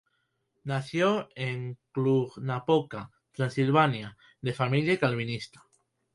[0.63, 5.63] Nació en Cluj-Napoca, Transilvania, de familia calvinista.